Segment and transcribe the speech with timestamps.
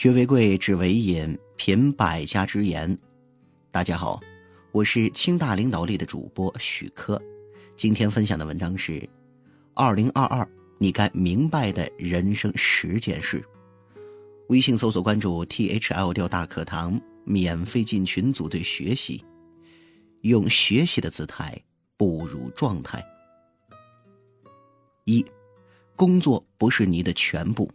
[0.00, 2.98] 学为贵，只为引，品百家之言。
[3.70, 4.18] 大家好，
[4.72, 7.20] 我是清大领导力的主播许科。
[7.76, 9.06] 今天分享的文章是：
[9.74, 13.44] 二零二二你该明白的人生十件事。
[14.48, 19.22] 微信搜索关注 T H L 调大课堂，免费进群组队学习，
[20.22, 21.62] 用学习的姿态
[21.98, 23.04] 步入状态。
[25.04, 25.22] 一，
[25.94, 27.70] 工作不是你的全部。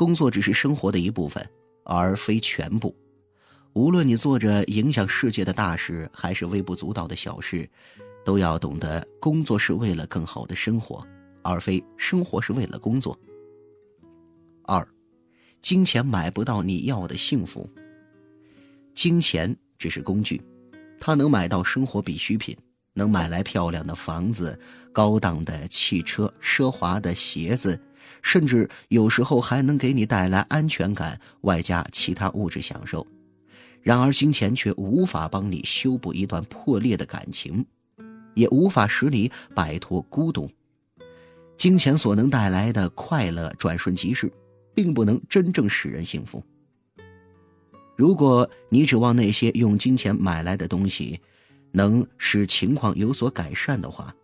[0.00, 1.46] 工作只是生活的一部分，
[1.84, 2.96] 而非全部。
[3.74, 7.68] 无论你做着影响世界的大事，还是微不足道的小事，
[8.24, 11.06] 都要懂得，工作是为了更好的生活，
[11.42, 13.14] 而非生活是为了工作。
[14.62, 14.88] 二，
[15.60, 17.68] 金钱买不到你要的幸福。
[18.94, 20.40] 金钱只是工具，
[20.98, 22.56] 它能买到生活必需品，
[22.94, 24.58] 能买来漂亮的房子、
[24.92, 27.80] 高档的汽车、奢华的鞋子。
[28.22, 33.06] 甚至有时候还能给你带来安全感，外加其他物质享受。
[33.80, 37.64] 然而，金钱却无法帮你修补一段破裂的感情，
[38.34, 40.50] 也无法使你摆脱孤独。
[41.56, 44.30] 金钱所能带来的快乐转瞬即逝，
[44.74, 46.44] 并不能真正使人幸福。
[47.96, 51.18] 如果你指望那些用金钱买来的东西
[51.72, 54.14] 能使情况有所改善的话，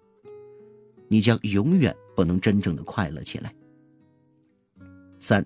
[1.08, 3.54] 你将永远不能真正的快乐起来。
[5.18, 5.44] 三，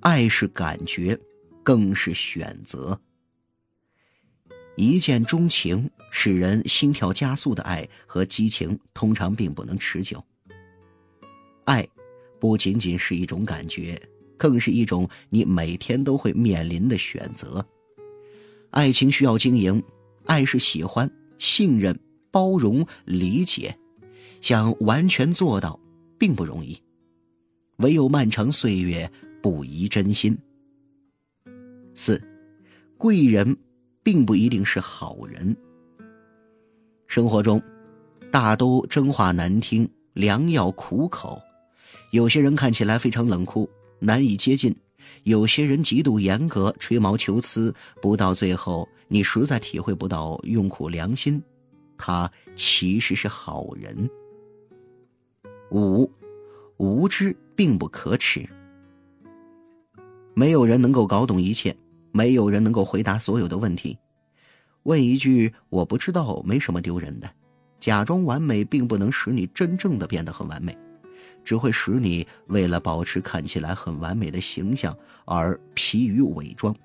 [0.00, 1.18] 爱是感觉，
[1.62, 2.98] 更是选择。
[4.76, 10.24] 一见钟情使人心跳加速的爱和激情，通常并不能持久。
[11.64, 11.86] 爱，
[12.38, 14.00] 不仅仅是一种感觉，
[14.36, 17.64] 更是一种你每天都会面临的选择。
[18.70, 19.82] 爱情需要经营，
[20.28, 21.98] 爱是喜欢、信任、
[22.30, 23.74] 包容、理解，
[24.42, 25.80] 想完全做到，
[26.18, 26.78] 并不容易。
[27.78, 29.10] 唯有漫长岁月，
[29.42, 30.36] 不移真心。
[31.94, 32.22] 四，
[32.98, 33.56] 贵人
[34.02, 35.56] 并不一定是好人。
[37.06, 37.60] 生活中，
[38.30, 41.40] 大都真话难听，良药苦口。
[42.12, 43.68] 有些人看起来非常冷酷，
[43.98, 44.70] 难以接近；
[45.24, 47.74] 有些人极度严格，吹毛求疵。
[48.00, 51.42] 不到最后，你实在体会不到用苦良心，
[51.96, 54.08] 他其实是好人。
[55.70, 56.10] 五。
[56.76, 58.48] 无知并不可耻。
[60.34, 61.76] 没有人能够搞懂一切，
[62.12, 63.98] 没有人能够回答所有的问题。
[64.84, 67.28] 问一句“我不知道”没什么丢人的。
[67.80, 70.78] 假装完美并不能使你真正的变得很完美，
[71.48, 74.94] 只会使你为了保持看起来很完美的形象
[75.24, 76.76] 而疲于伪装。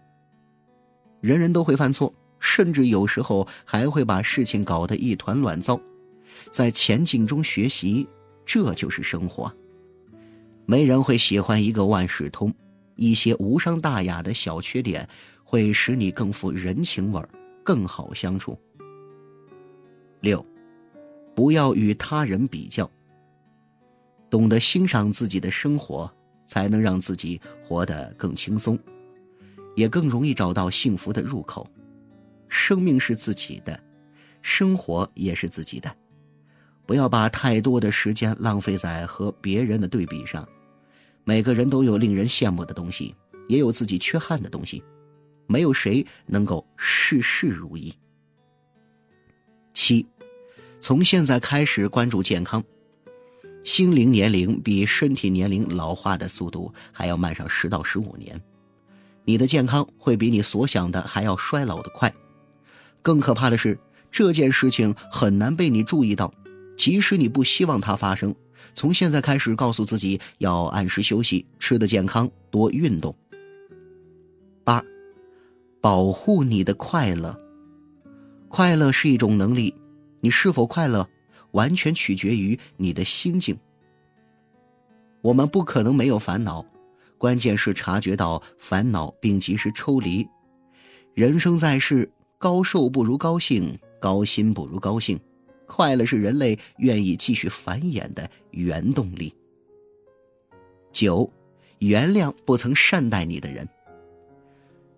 [1.20, 5.78] 人人都会犯错，甚至有时候还会把事情搞得一团乱糟。
[6.50, 8.08] 在前进中学习，
[8.46, 9.54] 这就是生活。
[10.66, 12.50] 没人会喜欢一个万事通，
[12.96, 15.06] 一些无伤大雅的小缺点
[15.44, 17.28] 会使你更富人情味儿，
[17.66, 18.58] 更好相处。
[20.22, 20.46] 六，
[21.36, 22.90] 不要与他人比较。
[24.34, 26.12] 懂得欣赏自己的生活，
[26.48, 28.76] 才能让自己活得更轻松，
[29.76, 31.70] 也更容易找到幸福的入口。
[32.50, 33.80] 生命是自己的，
[34.42, 35.96] 生活也是自己的。
[36.88, 40.50] 不要把太多的时间浪费在和别人的对比上。
[41.24, 43.16] 每个人都有令人羡慕的东西，
[43.48, 44.84] 也有自己缺憾的东西，
[45.46, 47.94] 没有谁能够事事如意。
[49.76, 50.04] 七，
[50.82, 52.64] 从现在开始关注健康。
[53.64, 58.40] 心灵年龄比身体年龄老化的速度还要慢上十到十五年，
[59.24, 62.14] 你的健康会比你所想的还要衰老的快。
[63.02, 63.78] 更可怕的是，
[64.12, 66.34] 这件事情很难被你注意到。
[66.76, 68.36] 即使你不希望它发生，
[68.74, 73.16] 从现在开始告诉自己要按时休息，吃的健康，多运动。
[74.64, 74.84] 八，
[75.80, 77.40] 保护你的快乐。
[78.50, 79.74] 快乐是一种能力，
[80.20, 81.08] 你是否快乐，
[81.54, 83.58] 完全取决于你的心境。
[85.22, 86.64] 我们不可能没有烦恼，
[87.18, 90.28] 关键是察觉到烦恼并及时抽离。
[91.16, 92.08] 人生在世，
[92.38, 95.20] 高寿不如高兴，高薪不如高兴。
[95.66, 99.34] 快乐是人类愿意继续繁衍的原动力。
[100.92, 101.28] 九，
[101.80, 103.68] 原谅不曾善待你的人。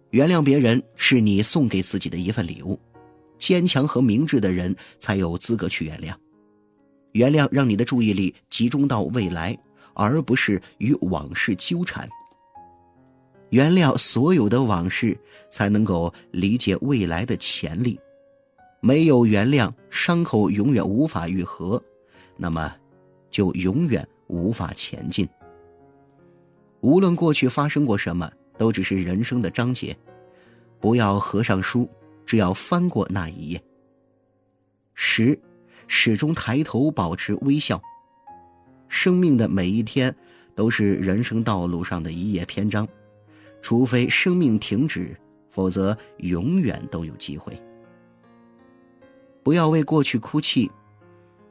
[0.10, 2.80] 原谅别人是你送给自己的一份礼物。
[3.38, 6.16] 坚强和明智的人才有资格去原谅。
[7.16, 9.58] 原谅让你的注意力集中到未来，
[9.94, 12.08] 而不是与往事纠缠。
[13.52, 15.18] 原谅所有的往事，
[15.50, 17.98] 才能够理解未来的潜力。
[18.82, 21.82] 没有原谅，伤口永远无法愈合，
[22.36, 22.76] 那么，
[23.32, 25.26] 就永远无法前进。
[26.82, 29.96] 无论过去发生过什么，都只是人生的章节。
[30.82, 31.90] 不要合上书，
[32.26, 33.64] 只要翻过那一页。
[34.94, 35.40] 十，
[35.88, 37.82] 始终抬头，保持微笑。
[38.88, 40.16] 生命的每一天，
[40.54, 42.88] 都是人生道路上的一页篇章，
[43.62, 45.16] 除非生命停止，
[45.50, 47.60] 否则永远都有机会。
[49.44, 50.72] 不要为过去哭泣，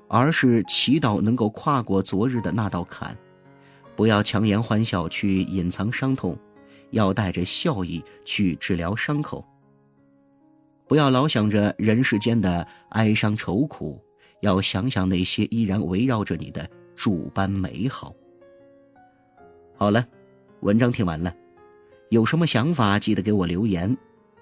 [0.09, 3.17] 而是祈祷能够跨过昨日的那道坎。
[3.97, 6.37] 不要强颜欢笑去隐藏伤痛，
[6.91, 9.45] 要带着笑意去治疗伤口。
[10.89, 14.03] 不要老想着人世间的哀伤愁苦，
[14.45, 18.15] 要想想那些依然围绕着你的诸般美好。
[19.75, 20.07] 好了，
[20.61, 21.35] 文章听完了，
[22.11, 23.97] 有什么想法记得给我留言，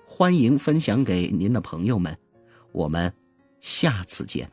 [0.04, 2.18] 欢迎分享给您的朋友们。
[2.72, 3.12] 我们
[3.60, 4.50] 下次见。